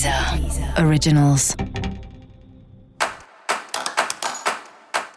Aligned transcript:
Deezer 0.00 0.82
Originals. 0.82 1.54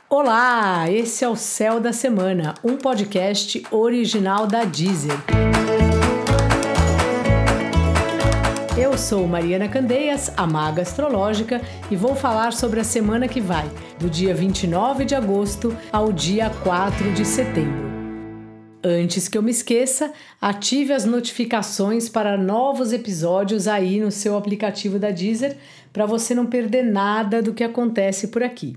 Olá, 0.10 0.92
esse 0.92 1.24
é 1.24 1.30
o 1.30 1.38
Céu 1.38 1.80
da 1.80 1.94
Semana, 1.94 2.54
um 2.62 2.76
podcast 2.76 3.64
original 3.72 4.46
da 4.46 4.66
Deezer. 4.66 5.16
Eu 8.78 8.98
sou 8.98 9.26
Mariana 9.26 9.70
Candeias, 9.70 10.34
a 10.36 10.46
maga 10.46 10.82
astrológica, 10.82 11.62
e 11.90 11.96
vou 11.96 12.14
falar 12.14 12.52
sobre 12.52 12.82
a 12.82 12.84
semana 12.84 13.26
que 13.26 13.40
vai, 13.40 13.70
do 13.98 14.10
dia 14.10 14.36
29 14.36 15.06
de 15.06 15.16
agosto 15.16 15.74
ao 15.94 16.12
dia 16.12 16.50
4 16.62 17.14
de 17.14 17.24
setembro. 17.24 17.93
Antes 18.86 19.30
que 19.30 19.38
eu 19.38 19.42
me 19.42 19.52
esqueça, 19.52 20.12
ative 20.42 20.92
as 20.92 21.06
notificações 21.06 22.10
para 22.10 22.38
novos 22.38 22.92
episódios 22.92 23.66
aí 23.66 24.02
no 24.02 24.12
seu 24.12 24.36
aplicativo 24.36 25.00
da 25.00 25.10
Deezer 25.10 25.56
para 25.94 26.06
você 26.06 26.36
não 26.36 26.46
perder 26.46 26.84
nada 26.84 27.42
do 27.42 27.54
que 27.54 27.64
acontece 27.64 28.28
por 28.28 28.44
aqui. 28.44 28.76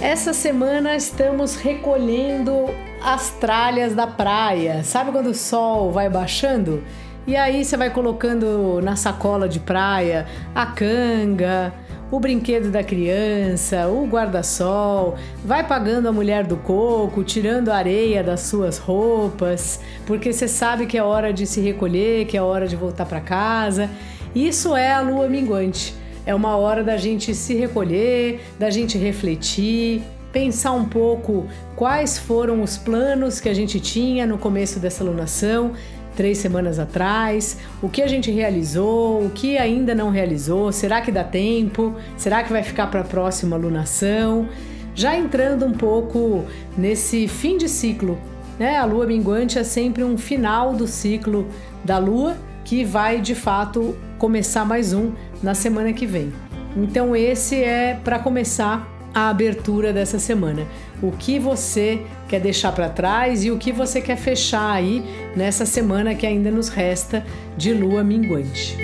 Essa 0.00 0.32
semana 0.32 0.96
estamos 0.96 1.56
recolhendo 1.56 2.70
as 3.04 3.32
tralhas 3.32 3.94
da 3.94 4.06
praia. 4.06 4.82
Sabe 4.82 5.12
quando 5.12 5.26
o 5.26 5.34
sol 5.34 5.92
vai 5.92 6.08
baixando? 6.08 6.82
E 7.26 7.36
aí 7.36 7.66
você 7.66 7.76
vai 7.76 7.90
colocando 7.90 8.80
na 8.82 8.96
sacola 8.96 9.46
de 9.46 9.60
praia 9.60 10.26
a 10.54 10.64
canga, 10.64 11.70
o 12.10 12.18
brinquedo 12.18 12.70
da 12.70 12.82
criança, 12.82 13.86
o 13.86 14.04
guarda-sol, 14.06 15.16
vai 15.44 15.66
pagando 15.66 16.08
a 16.08 16.12
mulher 16.12 16.44
do 16.44 16.56
coco, 16.56 17.22
tirando 17.22 17.68
a 17.68 17.76
areia 17.76 18.22
das 18.22 18.40
suas 18.40 18.78
roupas, 18.78 19.80
porque 20.06 20.32
você 20.32 20.48
sabe 20.48 20.86
que 20.86 20.98
é 20.98 21.02
hora 21.02 21.32
de 21.32 21.46
se 21.46 21.60
recolher, 21.60 22.26
que 22.26 22.36
é 22.36 22.42
hora 22.42 22.66
de 22.66 22.74
voltar 22.74 23.06
para 23.06 23.20
casa. 23.20 23.88
Isso 24.34 24.74
é 24.74 24.92
a 24.92 25.00
lua 25.00 25.28
minguante. 25.28 25.94
É 26.26 26.34
uma 26.34 26.56
hora 26.56 26.82
da 26.82 26.96
gente 26.96 27.34
se 27.34 27.54
recolher, 27.54 28.40
da 28.58 28.70
gente 28.70 28.98
refletir, 28.98 30.02
pensar 30.32 30.72
um 30.72 30.84
pouco 30.84 31.46
quais 31.76 32.18
foram 32.18 32.62
os 32.62 32.76
planos 32.76 33.40
que 33.40 33.48
a 33.48 33.54
gente 33.54 33.80
tinha 33.80 34.26
no 34.26 34.38
começo 34.38 34.78
dessa 34.78 35.02
lunação, 35.02 35.72
três 36.16 36.38
semanas 36.38 36.78
atrás, 36.78 37.58
o 37.82 37.88
que 37.88 38.02
a 38.02 38.06
gente 38.06 38.30
realizou, 38.30 39.24
o 39.24 39.30
que 39.30 39.56
ainda 39.56 39.94
não 39.94 40.10
realizou, 40.10 40.72
será 40.72 41.00
que 41.00 41.12
dá 41.12 41.24
tempo, 41.24 41.94
será 42.16 42.42
que 42.42 42.52
vai 42.52 42.62
ficar 42.62 42.88
para 42.88 43.00
a 43.00 43.04
próxima 43.04 43.56
lunação? 43.56 44.48
Já 44.94 45.16
entrando 45.16 45.64
um 45.64 45.72
pouco 45.72 46.44
nesse 46.76 47.28
fim 47.28 47.56
de 47.56 47.68
ciclo, 47.68 48.18
né? 48.58 48.76
A 48.76 48.84
lua 48.84 49.06
minguante 49.06 49.58
é 49.58 49.64
sempre 49.64 50.04
um 50.04 50.18
final 50.18 50.74
do 50.74 50.86
ciclo 50.86 51.46
da 51.84 51.98
lua 51.98 52.36
que 52.64 52.84
vai 52.84 53.20
de 53.20 53.34
fato 53.34 53.96
começar 54.18 54.64
mais 54.64 54.92
um 54.92 55.12
na 55.42 55.54
semana 55.54 55.92
que 55.92 56.06
vem. 56.06 56.32
Então, 56.76 57.16
esse 57.16 57.56
é 57.56 57.98
para 58.04 58.18
começar 58.18 58.86
a 59.14 59.28
abertura 59.28 59.92
dessa 59.92 60.18
semana. 60.18 60.66
O 61.02 61.12
que 61.12 61.38
você 61.38 62.02
quer 62.28 62.40
deixar 62.40 62.72
para 62.72 62.88
trás 62.88 63.44
e 63.44 63.50
o 63.50 63.58
que 63.58 63.72
você 63.72 64.00
quer 64.00 64.16
fechar 64.16 64.70
aí 64.70 65.04
nessa 65.36 65.66
semana 65.66 66.14
que 66.14 66.26
ainda 66.26 66.50
nos 66.50 66.68
resta 66.68 67.24
de 67.56 67.72
lua 67.72 68.04
minguante. 68.04 68.76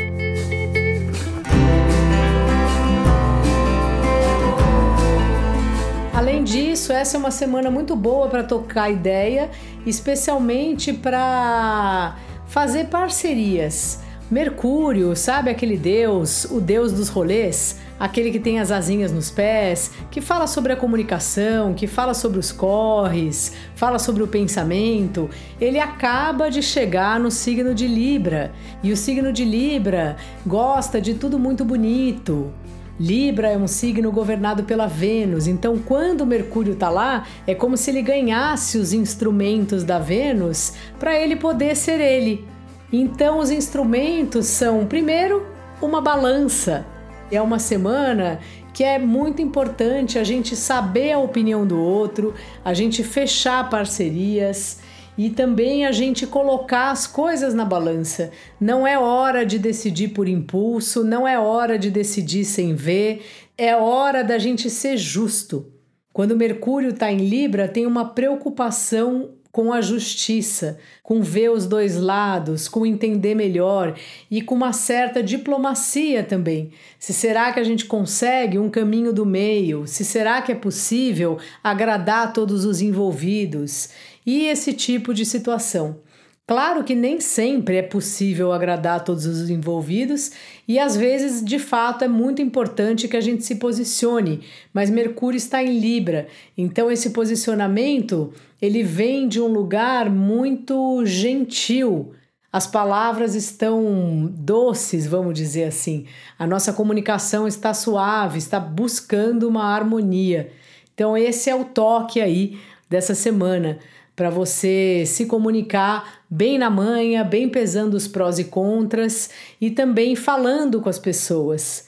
Além 6.12 6.42
disso, 6.42 6.92
essa 6.92 7.16
é 7.16 7.20
uma 7.20 7.30
semana 7.30 7.70
muito 7.70 7.94
boa 7.94 8.28
para 8.28 8.42
tocar 8.42 8.91
ideia, 8.91 9.50
especialmente 9.84 10.92
para 10.92 12.16
fazer 12.47 12.86
parcerias. 12.86 14.00
Mercúrio, 14.28 15.14
sabe 15.14 15.50
aquele 15.50 15.77
deus, 15.77 16.44
o 16.47 16.60
deus 16.60 16.92
dos 16.92 17.08
rolês? 17.08 17.78
Aquele 17.99 18.31
que 18.31 18.39
tem 18.39 18.61
as 18.61 18.71
asinhas 18.71 19.12
nos 19.12 19.31
pés, 19.31 19.91
que 20.11 20.21
fala 20.21 20.47
sobre 20.47 20.73
a 20.73 20.77
comunicação, 20.77 21.75
que 21.75 21.87
fala 21.87 22.15
sobre 22.15 22.39
os 22.39 22.53
corres, 22.53 23.53
fala 23.75 23.99
sobre 23.99 24.23
o 24.23 24.29
pensamento, 24.29 25.29
ele 25.61 25.79
acaba 25.79 26.51
de 26.51 26.62
chegar 26.62 27.19
no 27.19 27.31
signo 27.31 27.75
de 27.75 27.87
Libra. 27.87 28.53
E 28.83 28.93
o 28.93 28.97
signo 28.97 29.33
de 29.33 29.45
Libra 29.45 30.17
gosta 30.47 31.01
de 31.01 31.15
tudo 31.15 31.39
muito 31.39 31.65
bonito. 31.65 32.53
Libra 32.99 33.51
é 33.51 33.59
um 33.59 33.67
signo 33.67 34.11
governado 34.11 34.65
pela 34.65 34.87
Vênus, 34.87 35.47
então 35.47 35.77
quando 35.77 36.25
Mercúrio 36.25 36.73
está 36.73 36.89
lá, 36.89 37.27
é 37.47 37.55
como 37.55 37.77
se 37.77 37.91
ele 37.91 38.01
ganhasse 38.01 38.78
os 38.78 38.95
instrumentos 38.95 39.84
da 39.84 39.99
Vênus 39.99 40.73
para 40.99 41.15
ele 41.15 41.37
poder 41.37 41.77
ser 41.77 42.01
ele. 42.01 42.47
Então 42.91 43.39
os 43.39 43.51
instrumentos 43.51 44.47
são, 44.47 44.87
primeiro, 44.87 45.47
uma 45.83 46.01
balança, 46.01 46.87
é 47.31 47.41
uma 47.41 47.59
semana 47.59 48.41
que 48.72 48.84
é 48.84 48.98
muito 48.98 49.41
importante 49.41 50.19
a 50.19 50.25
gente 50.25 50.54
saber 50.54 51.12
a 51.12 51.19
opinião 51.19 51.66
do 51.66 51.81
outro, 51.81 52.34
a 52.64 52.75
gente 52.75 53.03
fechar 53.03 53.70
parcerias 53.70 54.81
e 55.16 55.31
também 55.31 55.86
a 55.86 55.92
gente 55.92 56.26
colocar 56.26 56.91
as 56.91 57.06
coisas 57.06 57.54
na 57.54 57.65
balança. 57.65 58.31
Não 58.60 58.86
é 58.86 58.98
hora 58.98 59.47
de 59.47 59.59
decidir 59.59 60.09
por 60.09 60.28
impulso, 60.28 61.03
não 61.03 61.26
é 61.26 61.38
hora 61.38 61.78
de 61.78 61.91
decidir 61.91 62.44
sem 62.44 62.75
ver, 62.75 63.25
é 63.56 63.75
hora 63.75 64.22
da 64.22 64.38
gente 64.38 64.69
ser 64.69 64.97
justo. 64.98 65.72
Quando 66.12 66.36
Mercúrio 66.36 66.91
está 66.91 67.10
em 67.10 67.28
Libra, 67.28 67.69
tem 67.69 67.86
uma 67.86 68.10
preocupação 68.10 69.31
com 69.56 69.72
a 69.72 69.81
justiça, 69.81 70.78
com 71.03 71.22
ver 71.22 71.50
os 71.50 71.65
dois 71.65 71.97
lados, 71.97 72.69
com 72.69 72.84
entender 72.84 73.34
melhor 73.34 73.99
e 74.31 74.43
com 74.43 74.55
uma 74.55 74.75
certa 74.75 75.22
diplomacia 75.22 76.22
também. 76.22 76.72
Se 76.99 77.15
será 77.15 77.50
que 77.50 77.59
a 77.59 77.65
gente 77.65 77.87
consegue 77.87 78.59
um 78.59 78.69
caminho 78.69 79.15
do 79.15 79.25
meio? 79.25 79.87
Se 79.87 80.05
será 80.05 80.43
que 80.43 80.53
é 80.53 80.55
possível 80.55 81.39
agradar 81.65 82.34
todos 82.34 82.66
os 82.66 82.83
envolvidos? 82.83 83.89
E 84.27 84.45
esse 84.45 84.75
tipo 84.75 85.15
de 85.15 85.25
situação. 85.25 86.00
Claro 86.49 86.84
que 86.84 86.95
nem 86.95 87.19
sempre 87.21 87.77
é 87.77 87.83
possível 87.83 88.53
agradar 88.53 89.03
todos 89.03 89.27
os 89.27 89.51
envolvidos 89.51 90.31
e 90.69 90.79
às 90.79 90.97
vezes, 90.97 91.45
de 91.45 91.59
fato, 91.59 92.05
é 92.05 92.09
muito 92.09 92.41
importante 92.41 93.09
que 93.09 93.17
a 93.17 93.21
gente 93.21 93.45
se 93.45 93.57
posicione, 93.57 94.43
mas 94.73 94.89
Mercúrio 94.89 95.37
está 95.37 95.61
em 95.61 95.81
Libra, 95.81 96.29
então 96.57 96.89
esse 96.89 97.11
posicionamento, 97.11 98.33
ele 98.62 98.84
vem 98.84 99.27
de 99.27 99.41
um 99.41 99.49
lugar 99.49 100.09
muito 100.09 101.05
gentil. 101.05 102.12
As 102.53 102.65
palavras 102.65 103.34
estão 103.34 104.33
doces, 104.33 105.05
vamos 105.05 105.34
dizer 105.34 105.65
assim. 105.65 106.07
A 106.39 106.47
nossa 106.47 106.73
comunicação 106.73 107.49
está 107.49 107.75
suave, 107.75 108.39
está 108.39 108.61
buscando 108.61 109.49
uma 109.49 109.65
harmonia. 109.65 110.53
Então 110.95 111.17
esse 111.17 111.51
é 111.51 111.57
o 111.57 111.65
toque 111.65 112.21
aí 112.21 112.57
dessa 112.89 113.17
semana 113.17 113.81
para 114.16 114.31
você 114.31 115.04
se 115.06 115.27
comunicar 115.27 116.22
bem 116.28 116.56
na 116.56 116.71
manhã, 116.71 117.22
bem 117.22 117.50
pesando 117.50 117.94
os 117.94 118.09
prós 118.09 118.38
e 118.38 118.44
contras 118.44 119.28
e 119.60 119.71
também 119.71 120.16
falando 120.16 120.81
com 120.81 120.88
as 120.88 120.99
pessoas. 120.99 121.87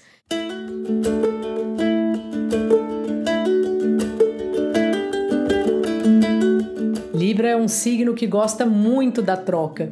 Libra 7.14 7.48
é 7.48 7.56
um 7.56 7.66
signo 7.66 8.12
que 8.12 8.26
gosta 8.26 8.66
muito 8.66 9.22
da 9.22 9.36
troca 9.36 9.88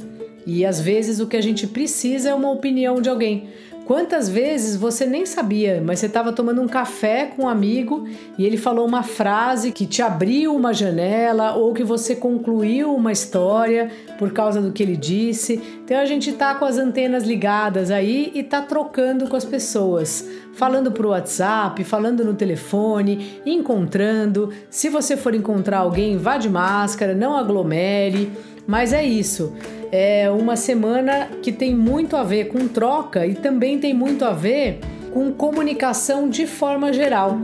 e 0.47 0.65
às 0.65 0.79
vezes 0.79 1.19
o 1.19 1.27
que 1.27 1.37
a 1.37 1.41
gente 1.41 1.67
precisa 1.67 2.29
é 2.29 2.35
uma 2.35 2.51
opinião 2.51 3.01
de 3.01 3.09
alguém. 3.09 3.49
Quantas 3.87 4.29
vezes 4.29 4.75
você 4.75 5.07
nem 5.07 5.25
sabia, 5.25 5.81
mas 5.81 6.01
você 6.01 6.07
estava 6.07 6.33
tomando 6.33 6.61
um 6.61 6.67
café 6.67 7.27
com 7.27 7.45
um 7.45 7.49
amigo 7.49 8.05
e 8.37 8.45
ele 8.45 8.57
falou 8.57 8.85
uma 8.85 9.05
frase 9.05 9.71
que 9.71 9.87
te 9.87 10.03
abriu 10.03 10.57
uma 10.57 10.75
janela 10.75 11.55
ou 11.55 11.73
que 11.73 11.85
você 11.85 12.17
concluiu 12.17 12.93
uma 12.93 13.13
história 13.13 13.89
por 14.19 14.33
causa 14.33 14.61
do 14.61 14.73
que 14.73 14.83
ele 14.83 14.97
disse. 14.97 15.63
Então 15.85 16.01
a 16.01 16.05
gente 16.05 16.33
tá 16.33 16.57
com 16.57 16.65
as 16.65 16.79
antenas 16.79 17.23
ligadas 17.23 17.93
aí 17.93 18.33
e 18.35 18.43
tá 18.43 18.61
trocando 18.61 19.29
com 19.29 19.37
as 19.37 19.45
pessoas, 19.45 20.29
falando 20.53 20.91
pro 20.91 21.11
WhatsApp, 21.11 21.85
falando 21.85 22.25
no 22.25 22.35
telefone, 22.35 23.41
encontrando. 23.47 24.53
Se 24.69 24.89
você 24.89 25.17
for 25.17 25.33
encontrar 25.33 25.79
alguém, 25.79 26.17
vá 26.19 26.39
de 26.39 26.49
máscara, 26.49 27.15
não 27.15 27.37
aglomere. 27.37 28.33
Mas 28.67 28.93
é 28.93 29.05
isso. 29.05 29.53
É 29.93 30.31
uma 30.31 30.57
semana 30.57 31.29
que 31.43 31.53
tem 31.53 31.75
muito 31.75 32.17
a 32.17 32.25
ver 32.25 32.47
com 32.49 32.67
troca 32.67 33.27
e 33.27 33.35
também 33.35 33.79
tem 33.79 33.95
muito 33.95 34.25
a 34.25 34.33
ver 34.33 34.81
com 35.13 35.33
comunicação 35.33 36.29
de 36.29 36.47
forma 36.47 36.93
geral. 36.93 37.39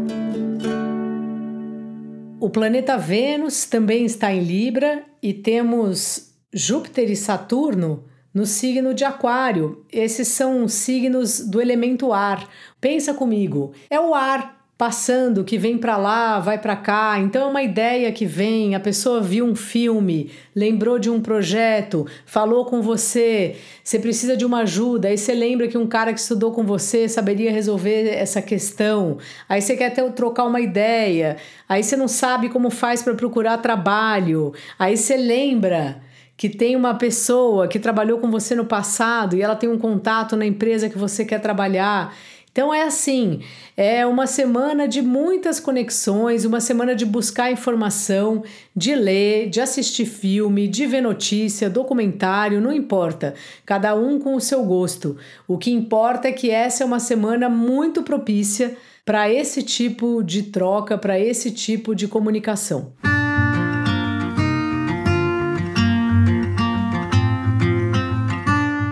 O 2.40 2.50
planeta 2.50 2.98
Vênus 2.98 3.66
também 3.66 4.04
está 4.04 4.32
em 4.32 4.40
Libra 4.40 5.04
e 5.22 5.32
temos 5.32 6.34
Júpiter 6.52 7.10
e 7.10 7.16
Saturno 7.16 8.04
no 8.34 8.44
signo 8.46 8.92
de 8.92 9.04
Aquário. 9.04 9.84
Esses 9.92 10.28
são 10.28 10.66
signos 10.66 11.40
do 11.40 11.60
elemento 11.60 12.12
ar. 12.12 12.48
Pensa 12.80 13.14
comigo, 13.14 13.72
é 13.88 14.00
o 14.00 14.14
ar 14.14 14.61
passando, 14.82 15.44
que 15.44 15.56
vem 15.56 15.78
para 15.78 15.96
lá, 15.96 16.40
vai 16.40 16.58
para 16.58 16.74
cá. 16.74 17.16
Então 17.20 17.42
é 17.42 17.44
uma 17.44 17.62
ideia 17.62 18.10
que 18.10 18.26
vem, 18.26 18.74
a 18.74 18.80
pessoa 18.80 19.20
viu 19.20 19.46
um 19.46 19.54
filme, 19.54 20.32
lembrou 20.56 20.98
de 20.98 21.08
um 21.08 21.20
projeto, 21.20 22.04
falou 22.26 22.64
com 22.64 22.82
você, 22.82 23.54
você 23.84 24.00
precisa 24.00 24.36
de 24.36 24.44
uma 24.44 24.62
ajuda, 24.62 25.06
aí 25.06 25.16
você 25.16 25.34
lembra 25.34 25.68
que 25.68 25.78
um 25.78 25.86
cara 25.86 26.12
que 26.12 26.18
estudou 26.18 26.50
com 26.50 26.64
você 26.64 27.08
saberia 27.08 27.52
resolver 27.52 28.08
essa 28.08 28.42
questão. 28.42 29.18
Aí 29.48 29.62
você 29.62 29.76
quer 29.76 29.86
até 29.86 30.02
trocar 30.10 30.46
uma 30.46 30.60
ideia, 30.60 31.36
aí 31.68 31.84
você 31.84 31.96
não 31.96 32.08
sabe 32.08 32.48
como 32.48 32.68
faz 32.68 33.04
para 33.04 33.14
procurar 33.14 33.58
trabalho. 33.58 34.52
Aí 34.76 34.96
você 34.96 35.16
lembra 35.16 36.02
que 36.36 36.48
tem 36.48 36.74
uma 36.74 36.94
pessoa 36.94 37.68
que 37.68 37.78
trabalhou 37.78 38.18
com 38.18 38.28
você 38.32 38.56
no 38.56 38.64
passado 38.64 39.36
e 39.36 39.42
ela 39.42 39.54
tem 39.54 39.70
um 39.70 39.78
contato 39.78 40.34
na 40.34 40.44
empresa 40.44 40.88
que 40.88 40.98
você 40.98 41.24
quer 41.24 41.40
trabalhar. 41.40 42.12
Então 42.52 42.72
é 42.72 42.82
assim, 42.82 43.40
é 43.74 44.04
uma 44.04 44.26
semana 44.26 44.86
de 44.86 45.00
muitas 45.00 45.58
conexões, 45.58 46.44
uma 46.44 46.60
semana 46.60 46.94
de 46.94 47.06
buscar 47.06 47.50
informação, 47.50 48.44
de 48.76 48.94
ler, 48.94 49.48
de 49.48 49.58
assistir 49.58 50.04
filme, 50.04 50.68
de 50.68 50.86
ver 50.86 51.00
notícia, 51.00 51.70
documentário, 51.70 52.60
não 52.60 52.70
importa. 52.70 53.34
Cada 53.64 53.94
um 53.94 54.18
com 54.18 54.34
o 54.34 54.40
seu 54.40 54.62
gosto. 54.64 55.16
O 55.48 55.56
que 55.56 55.70
importa 55.70 56.28
é 56.28 56.32
que 56.32 56.50
essa 56.50 56.82
é 56.82 56.86
uma 56.86 57.00
semana 57.00 57.48
muito 57.48 58.02
propícia 58.02 58.76
para 59.02 59.32
esse 59.32 59.62
tipo 59.62 60.22
de 60.22 60.42
troca, 60.42 60.98
para 60.98 61.18
esse 61.18 61.50
tipo 61.50 61.94
de 61.94 62.06
comunicação. 62.06 62.92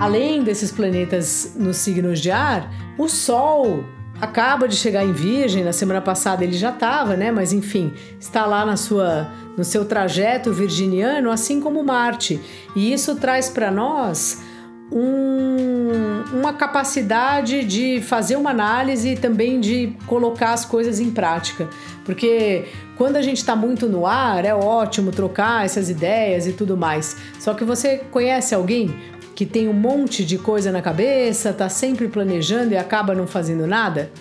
Além 0.00 0.42
desses 0.42 0.72
planetas 0.72 1.52
nos 1.56 1.76
signos 1.76 2.20
de 2.20 2.30
ar, 2.30 2.72
o 2.96 3.06
Sol 3.06 3.84
acaba 4.18 4.66
de 4.66 4.74
chegar 4.74 5.04
em 5.04 5.12
Virgem, 5.12 5.62
na 5.62 5.72
semana 5.72 6.00
passada 6.00 6.42
ele 6.42 6.54
já 6.56 6.70
estava, 6.70 7.16
né? 7.16 7.30
Mas 7.30 7.52
enfim, 7.52 7.92
está 8.18 8.46
lá 8.46 8.64
na 8.64 8.76
sua 8.76 9.28
no 9.58 9.64
seu 9.64 9.84
trajeto 9.84 10.52
virginiano, 10.54 11.30
assim 11.30 11.60
como 11.60 11.84
Marte. 11.84 12.40
E 12.74 12.92
isso 12.92 13.16
traz 13.16 13.50
para 13.50 13.70
nós 13.70 14.42
um, 14.92 16.22
uma 16.32 16.52
capacidade 16.52 17.64
de 17.64 18.00
fazer 18.00 18.36
uma 18.36 18.50
análise 18.50 19.10
e 19.10 19.16
também 19.16 19.60
de 19.60 19.94
colocar 20.06 20.52
as 20.52 20.64
coisas 20.64 20.98
em 20.98 21.10
prática. 21.10 21.68
Porque 22.04 22.64
quando 22.96 23.16
a 23.16 23.22
gente 23.22 23.36
está 23.36 23.54
muito 23.54 23.86
no 23.86 24.06
ar, 24.06 24.44
é 24.44 24.54
ótimo 24.54 25.10
trocar 25.10 25.64
essas 25.64 25.88
ideias 25.88 26.46
e 26.46 26.52
tudo 26.52 26.76
mais. 26.76 27.16
Só 27.38 27.54
que 27.54 27.64
você 27.64 27.98
conhece 28.10 28.54
alguém 28.54 28.94
que 29.40 29.46
tem 29.46 29.70
um 29.70 29.72
monte 29.72 30.22
de 30.22 30.36
coisa 30.36 30.70
na 30.70 30.82
cabeça, 30.82 31.50
tá 31.50 31.66
sempre 31.66 32.08
planejando 32.08 32.74
e 32.74 32.76
acaba 32.76 33.14
não 33.14 33.26
fazendo 33.26 33.66
nada? 33.66 34.12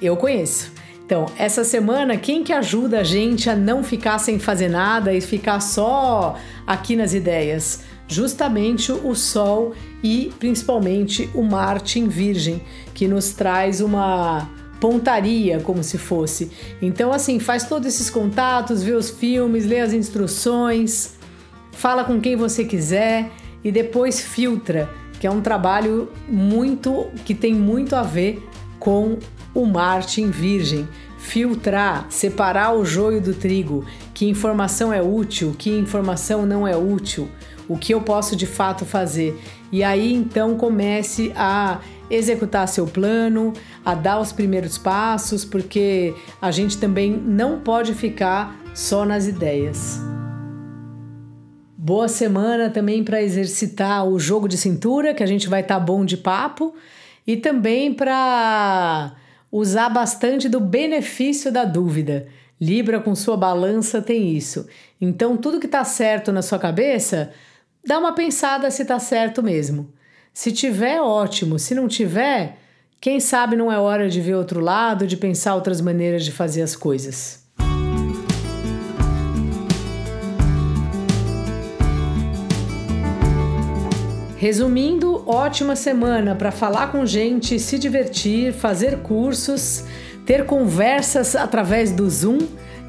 Eu 0.00 0.16
conheço. 0.16 0.72
Então, 1.04 1.26
essa 1.36 1.62
semana, 1.62 2.16
quem 2.16 2.42
que 2.42 2.50
ajuda 2.50 3.00
a 3.00 3.04
gente 3.04 3.50
a 3.50 3.54
não 3.54 3.84
ficar 3.84 4.16
sem 4.16 4.38
fazer 4.38 4.70
nada 4.70 5.12
e 5.12 5.20
ficar 5.20 5.60
só 5.60 6.38
aqui 6.66 6.96
nas 6.96 7.12
ideias? 7.12 7.82
Justamente 8.08 8.90
o 8.90 9.14
Sol 9.14 9.74
e 10.02 10.32
principalmente 10.38 11.28
o 11.34 11.42
Marte 11.42 11.98
em 11.98 12.08
Virgem, 12.08 12.62
que 12.94 13.06
nos 13.06 13.34
traz 13.34 13.82
uma 13.82 14.48
pontaria, 14.80 15.60
como 15.60 15.84
se 15.84 15.98
fosse. 15.98 16.50
Então, 16.80 17.12
assim, 17.12 17.38
faz 17.38 17.64
todos 17.64 17.86
esses 17.86 18.08
contatos, 18.08 18.82
vê 18.82 18.92
os 18.92 19.10
filmes, 19.10 19.66
lê 19.66 19.80
as 19.80 19.92
instruções, 19.92 21.16
fala 21.70 22.02
com 22.02 22.18
quem 22.18 22.34
você 22.34 22.64
quiser 22.64 23.30
e 23.64 23.72
depois 23.72 24.20
filtra, 24.20 24.90
que 25.18 25.26
é 25.26 25.30
um 25.30 25.40
trabalho 25.40 26.10
muito 26.28 27.06
que 27.24 27.34
tem 27.34 27.54
muito 27.54 27.96
a 27.96 28.02
ver 28.02 28.46
com 28.78 29.18
o 29.54 29.64
Martin 29.64 30.30
Virgem. 30.30 30.86
Filtrar, 31.16 32.06
separar 32.10 32.74
o 32.74 32.84
joio 32.84 33.18
do 33.18 33.32
trigo, 33.32 33.86
que 34.12 34.28
informação 34.28 34.92
é 34.92 35.00
útil, 35.00 35.54
que 35.56 35.70
informação 35.70 36.44
não 36.44 36.68
é 36.68 36.76
útil, 36.76 37.30
o 37.66 37.78
que 37.78 37.94
eu 37.94 38.02
posso 38.02 38.36
de 38.36 38.46
fato 38.46 38.84
fazer. 38.84 39.40
E 39.72 39.82
aí 39.82 40.12
então 40.12 40.54
comece 40.56 41.32
a 41.34 41.80
executar 42.10 42.68
seu 42.68 42.86
plano, 42.86 43.54
a 43.82 43.94
dar 43.94 44.20
os 44.20 44.32
primeiros 44.32 44.76
passos, 44.76 45.46
porque 45.46 46.14
a 46.42 46.50
gente 46.50 46.76
também 46.76 47.10
não 47.10 47.60
pode 47.60 47.94
ficar 47.94 48.54
só 48.74 49.06
nas 49.06 49.26
ideias. 49.26 50.13
Boa 51.84 52.08
semana 52.08 52.70
também 52.70 53.04
para 53.04 53.22
exercitar 53.22 54.08
o 54.08 54.18
jogo 54.18 54.48
de 54.48 54.56
cintura, 54.56 55.12
que 55.12 55.22
a 55.22 55.26
gente 55.26 55.50
vai 55.50 55.60
estar 55.60 55.74
tá 55.74 55.80
bom 55.80 56.02
de 56.02 56.16
papo, 56.16 56.74
e 57.26 57.36
também 57.36 57.92
para 57.92 59.14
usar 59.52 59.90
bastante 59.90 60.48
do 60.48 60.60
benefício 60.60 61.52
da 61.52 61.66
dúvida. 61.66 62.26
Libra 62.58 63.00
com 63.00 63.14
sua 63.14 63.36
balança 63.36 64.00
tem 64.00 64.34
isso. 64.34 64.66
Então, 64.98 65.36
tudo 65.36 65.60
que 65.60 65.66
está 65.66 65.84
certo 65.84 66.32
na 66.32 66.40
sua 66.40 66.58
cabeça, 66.58 67.32
dá 67.86 67.98
uma 67.98 68.14
pensada 68.14 68.70
se 68.70 68.80
está 68.80 68.98
certo 68.98 69.42
mesmo. 69.42 69.92
Se 70.32 70.52
tiver, 70.52 71.02
ótimo. 71.02 71.58
Se 71.58 71.74
não 71.74 71.86
tiver, 71.86 72.56
quem 72.98 73.20
sabe 73.20 73.56
não 73.56 73.70
é 73.70 73.78
hora 73.78 74.08
de 74.08 74.22
ver 74.22 74.36
outro 74.36 74.58
lado, 74.58 75.06
de 75.06 75.18
pensar 75.18 75.54
outras 75.54 75.82
maneiras 75.82 76.24
de 76.24 76.32
fazer 76.32 76.62
as 76.62 76.74
coisas. 76.74 77.43
Resumindo, 84.44 85.26
ótima 85.26 85.74
semana 85.74 86.34
para 86.34 86.50
falar 86.50 86.92
com 86.92 87.06
gente, 87.06 87.58
se 87.58 87.78
divertir, 87.78 88.52
fazer 88.52 88.98
cursos, 88.98 89.86
ter 90.26 90.44
conversas 90.44 91.34
através 91.34 91.92
do 91.92 92.10
Zoom 92.10 92.40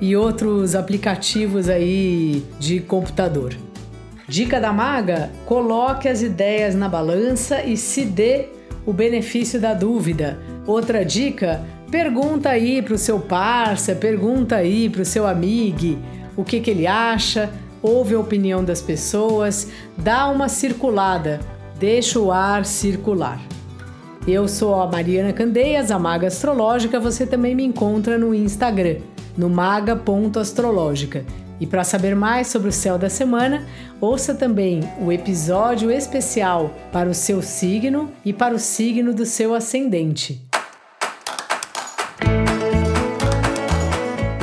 e 0.01 0.17
outros 0.17 0.75
aplicativos 0.75 1.69
aí 1.69 2.43
de 2.59 2.81
computador. 2.81 3.55
Dica 4.27 4.59
da 4.59 4.73
maga: 4.73 5.31
coloque 5.45 6.09
as 6.09 6.21
ideias 6.21 6.75
na 6.75 6.89
balança 6.89 7.63
e 7.63 7.77
se 7.77 8.03
dê 8.03 8.49
o 8.85 8.91
benefício 8.91 9.57
da 9.57 9.73
dúvida. 9.73 10.37
Outra 10.67 11.05
dica: 11.05 11.63
pergunta 11.89 12.49
aí 12.49 12.81
para 12.81 12.95
o 12.95 12.97
seu 12.97 13.17
parça, 13.17 13.95
pergunta 13.95 14.57
aí 14.57 14.89
para 14.89 15.03
o 15.03 15.05
seu 15.05 15.25
amigo 15.25 15.97
o 16.35 16.43
que, 16.43 16.59
que 16.59 16.71
ele 16.71 16.85
acha 16.85 17.49
ouve 17.85 18.15
a 18.15 18.19
opinião 18.19 18.63
das 18.63 18.81
pessoas, 18.81 19.67
dá 19.97 20.27
uma 20.27 20.49
circulada, 20.49 21.39
deixa 21.77 22.19
o 22.19 22.31
ar 22.31 22.65
circular. 22.65 23.39
Eu 24.27 24.47
sou 24.47 24.73
a 24.81 24.87
Mariana 24.87 25.31
Candeias, 25.31 25.91
a 25.91 25.99
Maga 25.99 26.27
Astrológica. 26.27 26.99
Você 26.99 27.27
também 27.27 27.53
me 27.53 27.63
encontra 27.63 28.17
no 28.17 28.33
Instagram, 28.33 28.97
no 29.37 29.49
maga.astrológica. 29.49 31.23
E 31.59 31.67
para 31.67 31.83
saber 31.83 32.15
mais 32.15 32.47
sobre 32.47 32.69
o 32.69 32.71
céu 32.71 32.97
da 32.97 33.09
semana, 33.09 33.65
ouça 34.01 34.33
também 34.33 34.81
o 34.99 35.11
episódio 35.11 35.91
especial 35.91 36.73
para 36.91 37.09
o 37.09 37.13
seu 37.13 37.41
signo 37.41 38.11
e 38.25 38.33
para 38.33 38.55
o 38.55 38.59
signo 38.59 39.13
do 39.13 39.25
seu 39.25 39.53
ascendente. 39.53 40.44